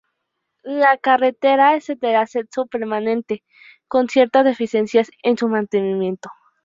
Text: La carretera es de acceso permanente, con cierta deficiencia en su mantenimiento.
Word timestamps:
La 0.63 0.97
carretera 0.97 1.75
es 1.75 1.85
de 1.85 2.15
acceso 2.15 2.65
permanente, 2.65 3.43
con 3.87 4.09
cierta 4.09 4.41
deficiencia 4.41 5.03
en 5.21 5.37
su 5.37 5.47
mantenimiento. 5.47 6.31